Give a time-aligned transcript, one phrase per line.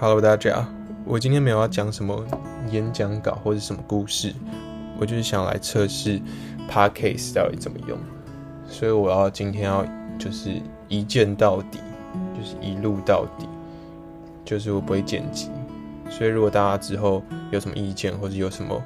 [0.00, 0.64] Hello，大家，
[1.04, 2.24] 我今天没有要讲什么
[2.70, 4.32] 演讲稿或者什么故事，
[4.96, 6.20] 我就是想来测试
[6.70, 7.98] Podcast 到底怎么用，
[8.68, 9.84] 所以我要今天要
[10.16, 11.80] 就是一键到底，
[12.38, 13.48] 就是一录到底，
[14.44, 15.50] 就是我不会剪辑，
[16.08, 17.20] 所以如果大家之后
[17.50, 18.80] 有什么意见或者有什么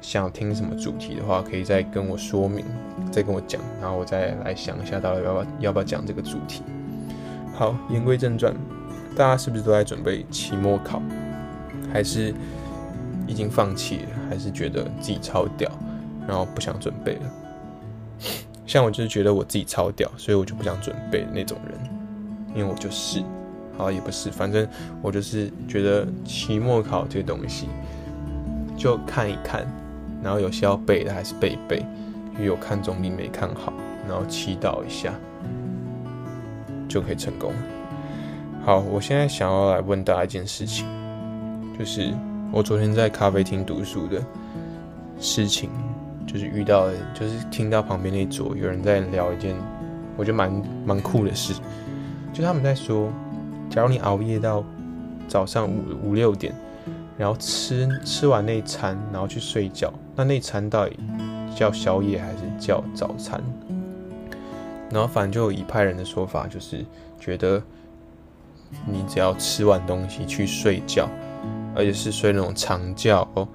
[0.00, 2.64] 想听什么主题的话，可以再跟我说明，
[3.12, 6.62] 再跟我讲，然后我再来想一下到底要不要要不要讲这个主题。
[7.52, 8.54] 好，言归正传，
[9.16, 11.00] 大家是不是都在准备期末考？
[11.90, 12.34] 还是
[13.26, 14.08] 已经放弃了？
[14.28, 15.70] 还是觉得自己超屌，
[16.28, 17.22] 然后不想准备了？
[18.66, 21.78] 像我就是觉得我自己超屌，所以我就不想准备那种人，
[22.54, 23.22] 因为我就是，
[23.78, 24.68] 好也不是，反正
[25.00, 27.68] 我就是觉得期末考这个东西，
[28.76, 29.66] 就看一看，
[30.22, 31.82] 然后有些要背的还是背一背，
[32.38, 33.72] 有看总比没看好，
[34.06, 35.14] 然后祈祷一下。
[36.88, 37.52] 就可以成功。
[38.66, 40.84] 好，我现在想要来问大家一件事情，
[41.78, 42.12] 就是
[42.50, 44.20] 我昨天在咖啡厅读书的
[45.20, 45.70] 事情，
[46.26, 49.54] 就是遇到，就是听到旁边那桌有人在聊一件
[50.16, 51.54] 我觉得蛮蛮酷的事，
[52.32, 53.08] 就他们在说，
[53.70, 54.64] 假如你熬夜到
[55.28, 56.52] 早上五五六点，
[57.16, 60.98] 然后吃吃完那餐，然后去睡觉，那那餐到底
[61.54, 63.40] 叫宵夜还是叫早餐？
[64.90, 66.84] 然后反正就有一派人的说法，就是
[67.20, 67.62] 觉得
[68.84, 71.08] 你只要吃完东西去睡觉，
[71.74, 73.46] 而且是睡那种长觉哦，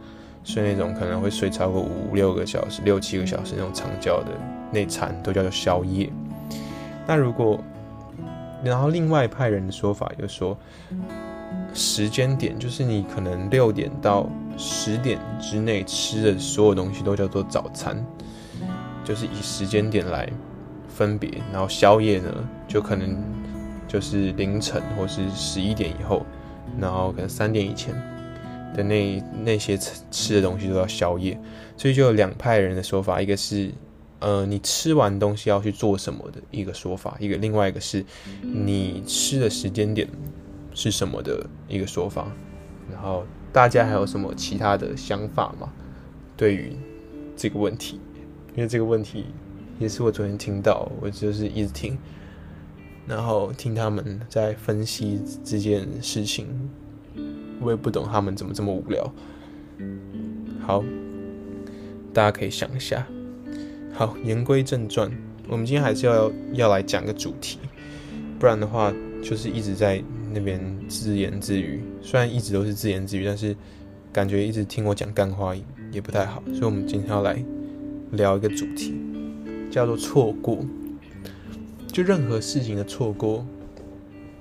[0.44, 4.32] 睡那种可能会睡超过五六个小时、六七个小时那种长觉的
[4.72, 6.10] 内餐，都叫做宵夜。
[7.08, 7.60] 那如果，
[8.64, 10.58] 然后另外一派人的说法就是说，
[11.74, 18.04] 时间点就是你可能六点到十点之内吃的所有东西都叫做早餐，
[19.04, 20.28] 就是以时间点来。
[20.94, 22.32] 分别，然后宵夜呢，
[22.68, 23.18] 就可能
[23.92, 26.26] 就是凌晨或是十一点以后，
[26.80, 27.94] 然后可能三点以前
[28.74, 31.38] 的那那些吃吃的东西都要宵夜，
[31.76, 33.70] 所以就有两派人的说法，一个是
[34.20, 38.06] 呃你吃完东西要去做什么的一个说法，一个另外一个是
[38.42, 40.08] 你吃的时间点
[40.74, 42.32] 是什么的一个说法，
[42.90, 45.70] 然后大家还有什么其他的想法吗？
[46.38, 46.74] 对于
[47.36, 48.00] 这个问题，
[48.56, 49.26] 因为这个问题。
[49.80, 51.98] 也是我昨天听到，我就是一直听，
[53.08, 56.48] 然后听他们在分析这件事情，
[57.60, 59.14] 我也不懂他们怎么这么无聊。
[60.62, 60.84] 好，
[62.14, 63.08] 大家可以想一下。
[63.94, 65.12] 好，言归正传，
[65.48, 67.60] 我们今天还是要要来讲个主题，
[68.40, 70.02] 不然的话就是一直在
[70.34, 71.84] 那边自言自语。
[72.02, 73.56] 虽然一直都是自言自语，但是
[74.14, 75.54] 感觉一直听我讲干话
[75.92, 77.44] 也不太好，所以我们今天要来
[78.12, 78.96] 聊一个主题。
[79.70, 80.66] 叫做错过，
[81.92, 83.46] 就任何事情的错过，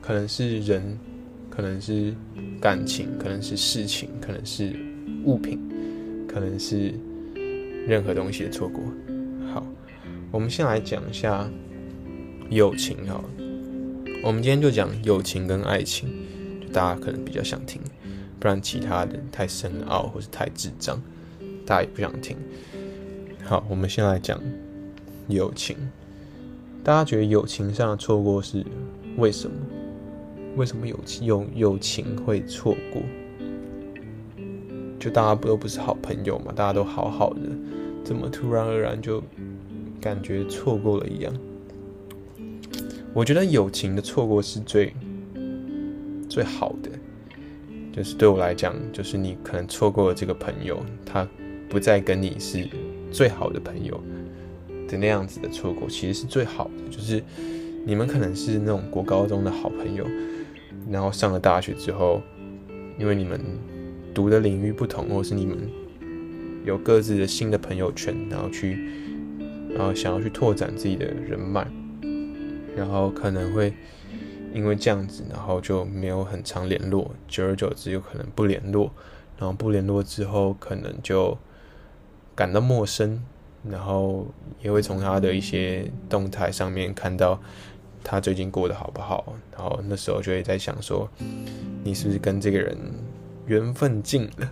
[0.00, 0.96] 可能是人，
[1.50, 2.14] 可能是
[2.60, 4.72] 感情，可能是事情，可能是
[5.24, 5.58] 物品，
[6.28, 6.94] 可能是
[7.88, 8.80] 任何东西的错过。
[9.52, 9.66] 好，
[10.30, 11.50] 我们先来讲一下
[12.50, 13.24] 友情好，
[14.22, 16.08] 我们今天就讲友情跟爱情，
[16.60, 17.82] 就大家可能比较想听，
[18.38, 21.02] 不然其他的太深奥或是太智障，
[21.66, 22.36] 大家也不想听。
[23.42, 24.40] 好，我们先来讲。
[25.28, 25.76] 友情，
[26.82, 28.64] 大家觉得友情上的错过是
[29.16, 29.56] 为什么？
[30.56, 33.02] 为什么友情友友情会错过？
[34.98, 36.52] 就大家不都不是好朋友嘛？
[36.54, 37.40] 大家都好好的，
[38.02, 39.22] 怎么突然而然就
[40.00, 41.32] 感觉错过了一样？
[43.12, 44.92] 我觉得友情的错过是最
[46.28, 46.90] 最好的，
[47.92, 51.28] 就是对我来讲，就是你可能错过了这个朋友，他
[51.68, 52.68] 不再跟你是
[53.10, 54.00] 最好的朋友。
[54.90, 57.22] 的那样子的错过其实是最好的，就是
[57.86, 60.04] 你们可能是那种国高中的好朋友，
[60.90, 62.20] 然后上了大学之后，
[62.98, 63.40] 因为你们
[64.12, 65.56] 读的领域不同，或是你们
[66.64, 68.90] 有各自的新的朋友圈，然后去，
[69.70, 71.66] 然后想要去拓展自己的人脉，
[72.76, 73.72] 然后可能会
[74.52, 78.90] 因为这样子，然后就没有很常联络，久而久之有可能不联络，
[79.38, 81.38] 然后不联络之后，可能就
[82.34, 83.22] 感到陌生。
[83.68, 84.26] 然后
[84.62, 87.38] 也会从他的一些动态上面看到
[88.02, 91.06] 他最近过得好不好，然后那时候就会在想说，
[91.84, 92.76] 你是不是跟这个人
[93.46, 94.50] 缘分尽了？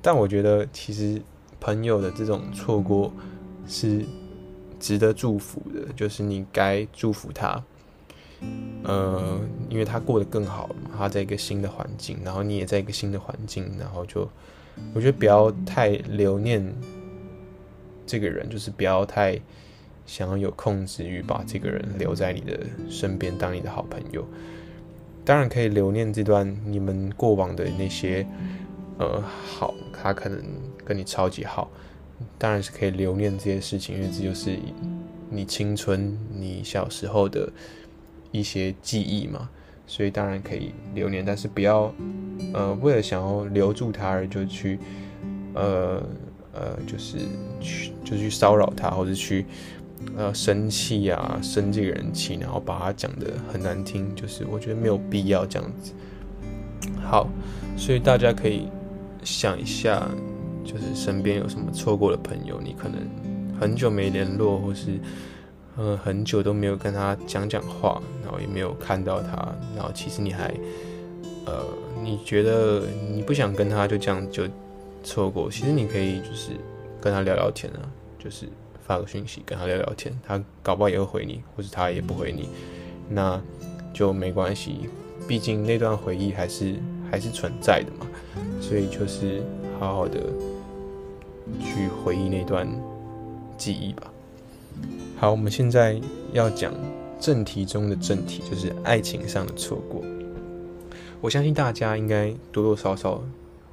[0.00, 1.22] 但我觉得其实
[1.60, 3.12] 朋友的这种错过
[3.68, 4.04] 是
[4.80, 7.62] 值得祝福的，就是你该祝福他，
[8.82, 9.38] 呃，
[9.68, 14.28] 因为他过得更好了嘛，他在一个新的环境，然后你也在一个新的环境，然后就
[14.92, 16.74] 我觉得不要太留念。
[18.06, 19.38] 这个人就是不要太
[20.04, 22.58] 想要有控制欲，把这个人留在你的
[22.88, 24.26] 身边当你的好朋友，
[25.24, 28.26] 当然可以留念这段你们过往的那些
[28.98, 30.42] 呃好，他可能
[30.84, 31.70] 跟你超级好，
[32.36, 34.58] 当然是可以留念这些事情，因为这就是
[35.30, 37.50] 你青春、你小时候的
[38.32, 39.48] 一些记忆嘛，
[39.86, 41.94] 所以当然可以留念，但是不要
[42.52, 44.78] 呃为了想要留住他而就去
[45.54, 46.02] 呃
[46.52, 47.18] 呃就是
[47.60, 49.46] 去就去骚扰他，或者去。
[50.16, 55.92] 呃，生气啊，生这个人气，然后把他讲得很难听，就是我觉得没有必要这样子。
[57.00, 57.28] 好，
[57.76, 58.66] 所以大家可以
[59.22, 60.10] 想一下，
[60.64, 62.98] 就是身边有什么错过的朋友，你可能
[63.60, 64.98] 很久没联络，或是
[65.76, 69.36] 呃很久都没有跟他讲讲话，然后也没有看到他，
[69.76, 70.52] 然后其实你还
[71.46, 71.64] 呃
[72.02, 74.48] 你觉得你不想跟他就这样就
[75.02, 76.52] 错过，其实你可以就是
[77.00, 77.80] 跟他聊聊天啊，
[78.18, 78.48] 就是。
[78.84, 82.48] 发个讯息跟他聊聊天，他搞不好也会回你，或者他也不回你，
[83.08, 83.40] 那
[83.94, 84.90] 就没关系，
[85.28, 86.74] 毕竟那段回忆还是
[87.08, 88.08] 还是存在的嘛，
[88.60, 89.40] 所以就是
[89.78, 90.18] 好好的
[91.60, 92.68] 去回忆那段
[93.56, 94.12] 记忆吧。
[95.16, 95.98] 好，我们现在
[96.32, 96.74] 要讲
[97.20, 100.02] 正题中的正题，就是爱情上的错过。
[101.20, 103.22] 我相信大家应该多多少少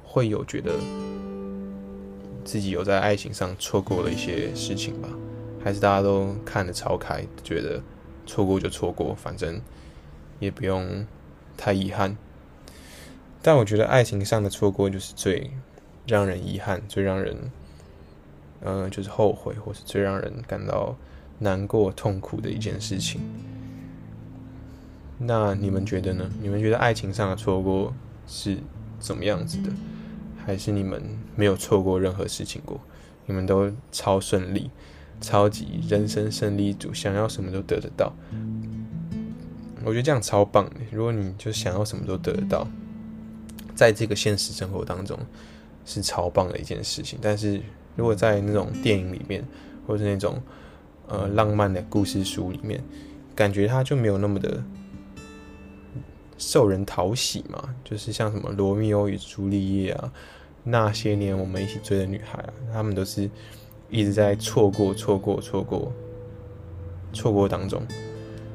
[0.04, 0.72] 会有觉得。
[2.44, 5.08] 自己有在爱情上错过了一些事情吧？
[5.62, 7.82] 还是大家都看得超开，觉得
[8.26, 9.60] 错过就错过，反正
[10.38, 11.06] 也不用
[11.56, 12.16] 太遗憾。
[13.42, 15.50] 但我觉得爱情上的错过就是最
[16.06, 17.36] 让人遗憾、最让人
[18.62, 20.96] 嗯、呃，就是后悔，或是最让人感到
[21.38, 23.20] 难过、痛苦的一件事情。
[25.18, 26.30] 那你们觉得呢？
[26.40, 27.92] 你们觉得爱情上的错过
[28.26, 28.56] 是
[28.98, 29.70] 怎么样子的？
[30.44, 31.02] 还是你们
[31.36, 32.80] 没有错过任何事情过？
[33.26, 34.70] 你们都超顺利，
[35.20, 38.12] 超级人生胜利组，想要什么都得得到。
[39.84, 40.76] 我觉得这样超棒的。
[40.90, 42.66] 如果你就想要什么都得得到，
[43.74, 45.18] 在这个现实生活当中
[45.86, 47.18] 是超棒的一件事情。
[47.22, 47.60] 但是
[47.96, 49.44] 如果在那种电影里面，
[49.86, 50.42] 或是那种
[51.06, 52.82] 呃浪漫的故事书里面，
[53.34, 54.62] 感觉它就没有那么的。
[56.40, 60.10] 受人讨喜嘛，就是像什么罗密欧与朱丽叶啊，
[60.64, 63.28] 那些年我们一起追的女孩啊，他们都是
[63.90, 65.92] 一直在错过、错过、错过、
[67.12, 67.86] 错过当中。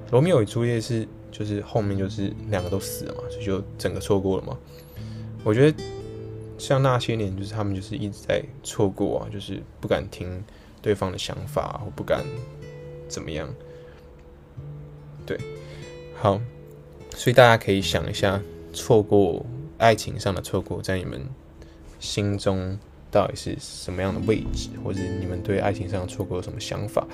[0.09, 4.57] 罗密欧与朱丽叶是就是后面就是两个都死了嘛，所以就整个错过了嘛。
[5.43, 5.83] 我觉得
[6.57, 10.43] 像那些年，就是他们就是一直在错过啊，就是不敢听
[10.81, 12.25] 对方的想法，或不敢
[13.07, 13.47] 怎么样。
[15.23, 15.39] 对，
[16.15, 16.41] 好。
[17.15, 18.39] 所以大家可以想一下，
[18.71, 19.43] 错过
[19.77, 21.21] 爱情上的错过，在你们
[21.99, 22.77] 心中
[23.09, 27.07] 到底是什么样的位置，或者你们对爱情上错过有什么想法？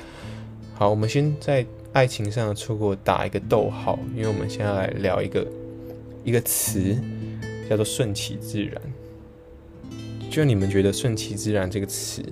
[0.73, 5.47] 好，我们先在爱情上的错过打一个逗号，因为我们现在来聊一个
[6.23, 6.97] 一个词，
[7.69, 8.81] 叫做顺其自然。
[10.29, 12.23] 就你们觉得“顺其自然”这个词，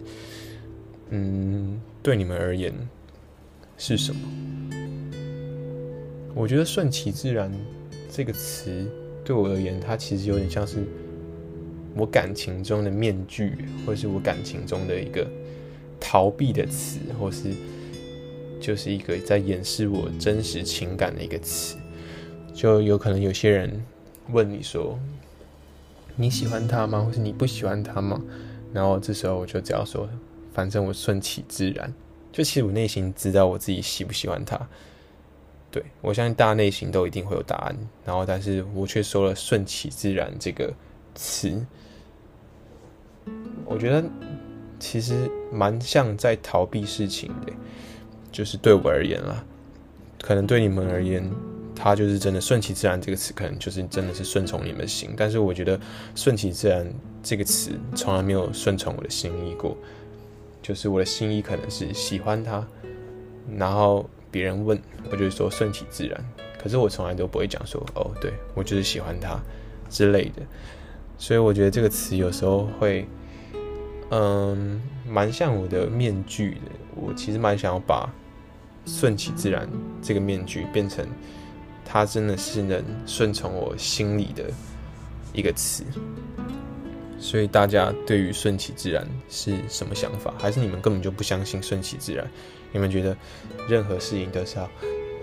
[1.10, 2.74] 嗯，对你们而言
[3.78, 4.22] 是什么？
[6.36, 7.52] 我觉得“顺其自然”
[8.12, 8.86] 这个词
[9.26, 10.84] 对我而言，它其实有点像是
[11.96, 15.28] 我感情中的面具，或是我感情中的一个
[16.00, 17.50] 逃避的词，或是
[18.62, 21.78] 就是一个在掩饰我真实情感的一个词。
[22.54, 23.84] 就有可能有些人
[24.32, 24.98] 问你说
[26.16, 27.02] ：“你喜欢他吗？
[27.02, 28.22] 或是你不喜欢他吗？”
[28.72, 30.08] 然后这时候我就只要说
[30.54, 31.94] ：“反正我顺其自然。”
[32.32, 34.56] 就其实我内心知道我自己喜不喜欢他。
[35.72, 40.74] 对，我相信大家内心都一定会有答案，然后但是我却说了“顺其自然”这个
[41.14, 41.64] 词，
[43.66, 44.04] 我觉得
[44.80, 47.54] 其实蛮像在逃避事情的，
[48.32, 49.46] 就是对我而言啦，
[50.24, 51.24] 可能对你们而言，
[51.76, 55.80] 它就是真的“顺其自然”这个词，可能就是真的是顺从你们的心，但是我觉得
[56.16, 59.78] “顺其自然”这个词从来没有顺从我的心意过，
[60.64, 62.68] 就是我的心意可能是喜欢他，
[63.56, 64.10] 然后。
[64.32, 66.26] 别人问我，就是说顺其自然。
[66.62, 69.40] 可是我从来都不会讲说哦，对我就是喜欢他
[69.90, 70.42] 之类的。
[71.18, 73.08] 所以我觉得这个词有时候会，
[74.12, 76.72] 嗯，蛮像我的面具的。
[76.96, 78.10] 我其实蛮想要把
[78.86, 79.70] 顺其自然
[80.02, 81.08] 这个面具变成，
[81.86, 84.44] 它真的是能顺从我心里的
[85.34, 85.84] 一个词。
[87.20, 90.34] 所以大家对于顺其自然是什么想法？
[90.40, 92.26] 还是你们根本就不相信顺其自然？
[92.72, 93.16] 你们觉得
[93.68, 94.70] 任何事情都是要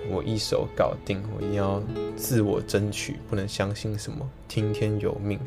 [0.08, 1.82] 我一手搞定，我一定要
[2.16, 5.38] 自我争取，不能相信什么听天由命？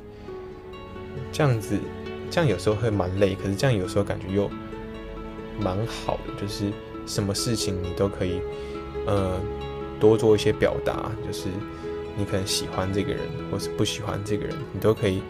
[1.31, 1.77] 这样子，
[2.31, 4.49] 这样有时候会蛮累，可是这样有时候感觉又
[5.59, 6.71] 蛮好的，就是
[7.05, 8.41] 什么事情你都可以，
[9.05, 9.39] 呃，
[9.99, 11.49] 多做一些表达，就是
[12.17, 15.21] 你可能喜欢这个人，或是不喜欢这个人，你都可以，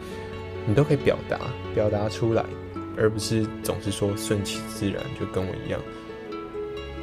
[0.68, 1.39] 你都可以表达，
[1.74, 2.46] 表达出来，
[2.98, 5.80] 而不是总是说顺其自然，就跟我一样。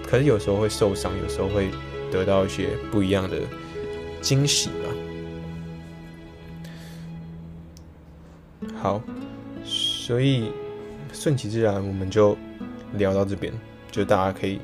[0.06, 1.68] 可是有时候会受伤，有时候会
[2.12, 3.40] 得到一些不一样的
[4.20, 4.74] 惊喜吧。
[8.80, 9.02] 好，
[9.64, 10.52] 所以
[11.12, 12.38] 顺其自然，我们就
[12.92, 13.52] 聊到这边，
[13.90, 14.60] 就大家可以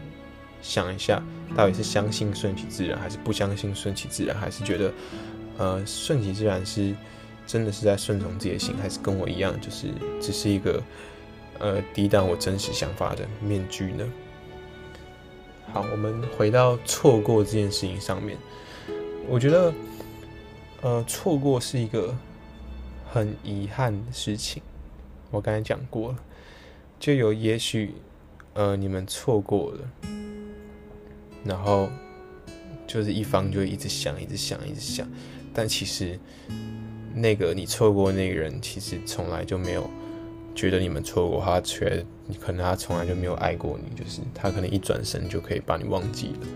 [0.61, 1.21] 想一下，
[1.57, 4.93] 到底是相信顺其自然，还是不相信顺其自然，还是觉得
[5.59, 6.95] 呃顺其自然是
[7.53, 9.89] 真的是在顺从自己的心，还是跟我一样，就是
[10.23, 10.83] 只是一个
[11.59, 14.09] 呃抵挡我真实想法的面具呢？
[15.71, 18.39] 好，我们回到错过这件事情上面，
[19.29, 19.75] 我觉得
[20.81, 22.15] 呃错过是一个。
[23.15, 24.63] 很遗憾的事情，
[25.31, 26.19] 我刚才讲过了，
[26.99, 27.93] 就有也许，
[28.55, 29.81] 呃，你们错过了，
[31.45, 31.91] 然后
[32.87, 35.07] 就是一方就一直想，一直想，一直想，
[35.53, 36.19] 但其实
[37.15, 39.89] 那个你错过那个人，其实从来就没有
[40.55, 42.05] 觉得你们错过，他觉得
[42.41, 46.47] 可能他从来就没有爱过你，就是他可能一转身就可以把你忘记了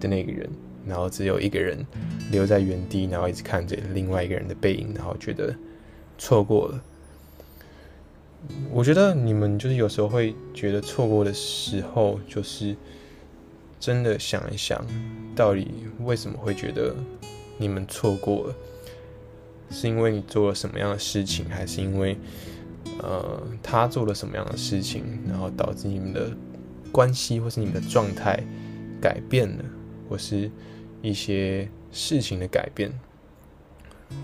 [0.00, 0.48] 的那个人，
[0.86, 1.86] 然后只有一个人
[2.30, 5.54] 留在原地，然后一直看着另外一个人的背影，然后觉得。
[6.16, 6.80] 错过了，
[8.70, 12.76] 我觉得你们就是有时候会觉得错过的时候，就是
[13.80, 14.86] 真的想一想，
[15.34, 15.66] 到底
[16.04, 16.94] 为什么会觉得
[17.58, 18.54] 你们错过了？
[19.70, 22.16] 是因为你做了什么样的事情，还是因为
[23.02, 26.30] 呃他做了什么样的事情，然后导致你们的
[26.92, 28.42] 关系或是你们的状态
[29.00, 29.64] 改变了，
[30.08, 30.50] 或是
[31.02, 32.92] 一些事情的改变，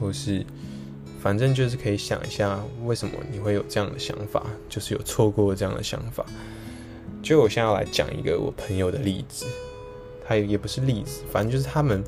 [0.00, 0.44] 或是。
[1.22, 6.24] 反正就是可以想一下，为什么你会有这样的想法，就是有错过这样的想法。
[7.22, 9.44] 就我现在要来讲一个我朋友的例子，
[10.26, 12.02] 他也不是例子，反正就是他们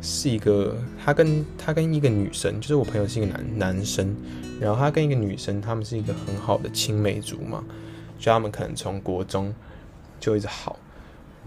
[0.00, 4.14] 是一个，他跟他跟一个女生，就是我朋友是一个男男生，
[4.60, 7.62] 然后他跟一个女生，他们是一个很好的青梅竹马，
[8.18, 9.54] 就他们可能从国中
[10.20, 10.78] 就一直好，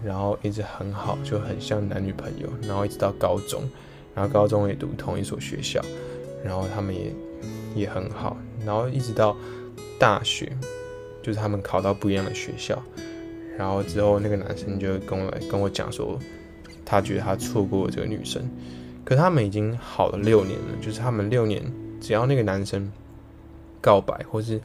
[0.04, 3.62] 然后一直很好，就很像男女朋友，然后一直到高中，
[4.14, 5.80] 然后高中也读同一所学校。
[6.44, 7.12] 然后他们也
[7.74, 9.36] 也很好，然后一直到
[9.98, 10.56] 大学，
[11.20, 12.80] 就是他们考到不一样的学校，
[13.58, 16.16] 然后之后那个男生就跟我跟我讲说，
[16.88, 18.42] 他觉得他错过了这个女生，
[19.04, 21.62] 可他们已经好了六年了，就是他们六年
[22.00, 22.90] 只要那个男生
[23.80, 24.58] 告白或是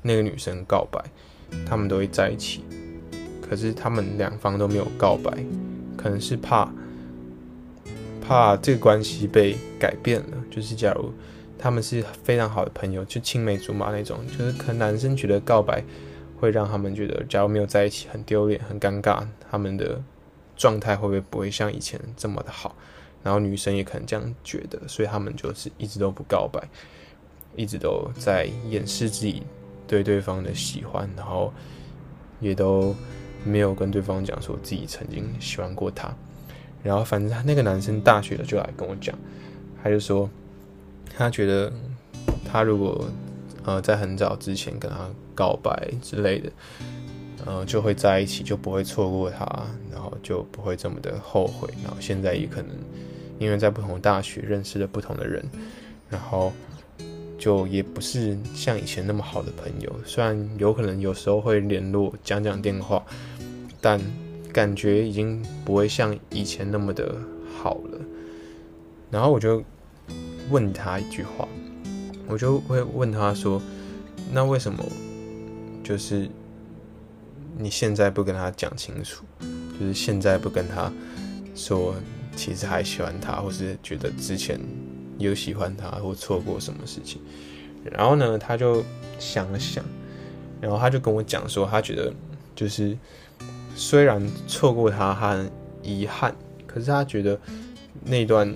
[0.00, 0.98] 那个女生告白，
[1.68, 2.64] 他们都会在一起，
[3.42, 5.30] 可是他们两方都没有告白，
[5.96, 6.72] 可能是怕。
[8.28, 11.12] 怕这个关系被改变了，就是假如
[11.56, 15.84] 他们是非常好的朋友，就青梅竹马那种，就是可能男生觉得告白
[16.40, 20.02] 会让他们觉得，假如没有在一起很丢脸、很尴尬，他们的
[20.56, 22.74] 状态会不会不会像以前这么的好？
[23.22, 26.60] 然后女生也可能这样觉得，所以他们就是一直都不告白，
[27.56, 29.42] 一直都在掩饰自己
[29.86, 31.52] 对对方的喜欢，然后
[32.40, 32.94] 也都
[33.44, 36.14] 没有跟对方讲说自己曾经喜欢过他。
[36.84, 39.12] 然后，反正他那个男生大学的就来跟我讲，
[39.82, 40.30] 他就说，
[41.16, 41.72] 他觉得
[42.44, 43.08] 他如果
[43.64, 46.48] 呃在很早之前跟他告白之类的，
[47.44, 49.44] 呃就会在一起，就不会错过他，
[49.92, 51.68] 然后就不会这么的后悔。
[51.82, 52.70] 然后现在也可能
[53.38, 55.44] 因为在不同大学认识了不同的人，
[56.08, 56.52] 然后
[57.38, 59.92] 就也不是像以前那么好的朋友。
[60.04, 63.04] 虽然有可能有时候会联络讲讲电话，
[63.80, 64.00] 但。
[64.52, 67.14] 感觉已经不会像以前那么的
[67.58, 68.00] 好了，
[69.10, 69.62] 然后我就
[70.48, 71.46] 问他一句话，
[72.26, 73.60] 我就会问他说
[74.32, 74.82] ：“那为什么
[75.84, 76.26] 就是
[77.58, 79.24] 你现在不跟他讲清楚？
[79.78, 80.92] 就是现在不跟他
[81.54, 81.94] 说，
[82.34, 84.60] 其实还喜欢他，或是觉得之前
[85.18, 87.20] 有喜欢他，或错过什么事情？”
[87.90, 88.84] 然后呢，他就
[89.18, 89.84] 想了想，
[90.60, 92.12] 然后他就跟我讲说，他觉得
[92.54, 92.96] 就是。
[93.78, 95.50] 虽然错过他，他很
[95.82, 96.34] 遗憾，
[96.66, 97.38] 可是他觉得
[98.02, 98.50] 那段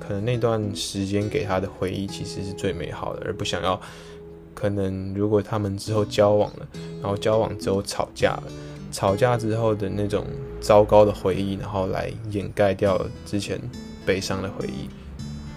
[0.00, 3.80] 可能那段时间给他的回忆其实是最美好的，而不想要
[4.58, 6.66] 可能如果他们之后交往了，
[7.00, 8.42] 然后交往之后吵架了，
[8.90, 10.24] 吵架之后的那种
[10.60, 13.60] 糟糕的回忆，然后来掩盖掉之前
[14.04, 14.88] 悲伤的回忆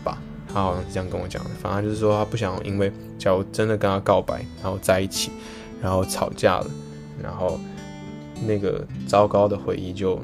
[0.04, 0.22] 吧。
[0.48, 5.32] 他好像是这样跟我讲的，反正就是说他不想因为假如真的跟他告白，然后在一起，
[5.82, 6.68] 然后吵架了，
[7.22, 7.60] 然后。
[8.44, 10.20] 那个糟糕的回忆就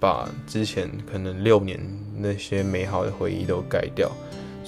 [0.00, 1.78] 把之前可能六年
[2.16, 4.10] 那些美好的回忆都盖掉，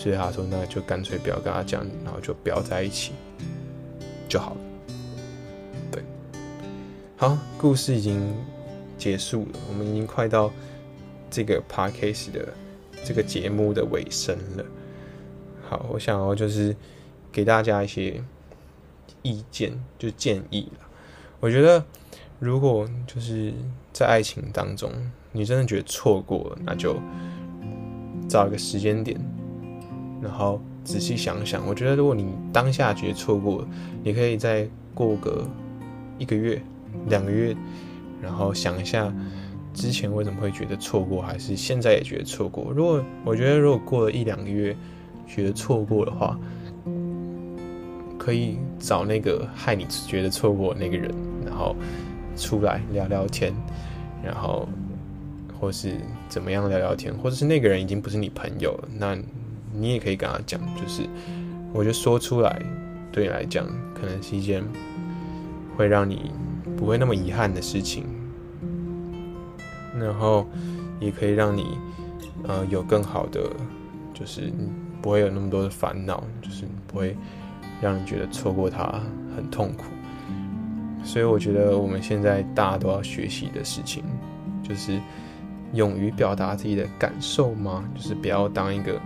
[0.01, 3.13] 所以他说那就干脆不要跟他讲，然后就不要在一起
[4.27, 4.61] 就好了。
[5.93, 6.03] 对，
[7.19, 8.35] 好，故事已经
[8.97, 10.51] 结束了，我们已经快到
[11.31, 12.49] 这个 podcast 的
[13.05, 14.65] 这个节目的尾声了。
[15.69, 16.75] 好，我想要就是
[17.31, 18.25] 给大家一些
[19.21, 20.87] 意见，就建议了。
[21.41, 21.85] 我觉得，
[22.39, 23.53] 如果就是
[23.93, 24.91] 在爱情当中，
[25.33, 26.99] 你真的觉得错过了，那就
[28.31, 29.21] 找一个时间点，
[30.23, 31.67] 然后仔细想想。
[31.67, 33.69] 我觉得，如果你当下觉得错过了，
[34.03, 35.47] 你可以再过个
[36.19, 36.61] 一个月、
[37.09, 37.57] 两个月，
[38.21, 39.13] 然后想一下
[39.73, 42.73] 之前为什么会觉得错过，还是现在也觉得错过。
[42.75, 44.77] 如果我觉得，如果过了一两个月，
[45.27, 46.39] 觉得错过的话，
[48.19, 51.15] 可以找那个害你觉得错过的那个人，
[51.47, 51.75] 然后
[52.37, 53.55] 出来聊聊天，
[54.23, 54.69] 然后
[55.59, 55.97] 或是
[56.29, 59.17] 怎么样聊聊天，或者是那个人已经不是你朋友了，那
[59.73, 61.03] 你也可以跟他讲，就是
[61.73, 62.61] 我觉得说出来
[63.13, 64.63] 对你来讲可能是一件
[65.77, 66.31] 会让你
[66.77, 68.05] 不会那么遗憾的事情，
[69.99, 70.47] 然后
[70.99, 71.79] 也可以让你
[72.47, 73.41] 呃有更好的
[74.15, 74.53] 就是。
[75.03, 77.17] 不会有那么多的烦恼，就是不会
[77.81, 79.01] 让人觉得错过他
[79.35, 79.85] 很痛苦。
[81.03, 84.05] 所以我觉得我们现在大家都要学习的事情，
[84.63, 85.01] 就是
[85.73, 89.01] 勇于表达自己的感受嘛，就是不要当一个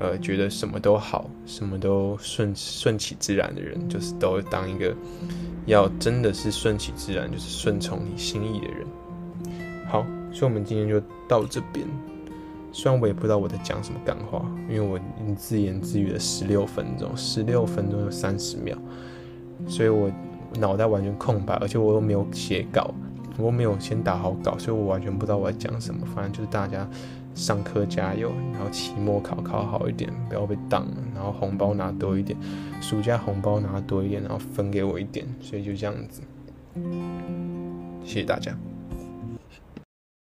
[0.00, 4.94] 呃觉得什么都好、什么都顺顺其自然的人，就是都当一个
[5.66, 8.86] 要真的是顺其自然，就是顺从你心意的人。
[9.88, 11.86] 好，所以我们今天就到这边。
[12.70, 15.00] 虽然我也不知道我在讲什么干话，因为我
[15.34, 18.76] 自言自语了十六分钟，十六分钟有三十秒，
[19.66, 20.10] 所以我
[20.58, 22.94] 脑袋完全空白，而且我又没有写稿，
[23.38, 26.06] 我没有先打好稿，所以我完全不知道我在讲什么。
[26.14, 26.86] 反正就是大家
[27.38, 32.36] 上课加油，然后期末考考好一点，不要被挡，然后红包拿多一点，
[32.80, 36.20] 暑假红包拿多一点，然后分给我一点，所以就这样子，
[38.04, 38.52] 谢谢大家。